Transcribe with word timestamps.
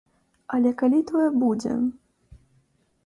Але 0.57 0.71
калі 0.79 1.01
тое 1.11 1.27
будзе? 1.43 1.77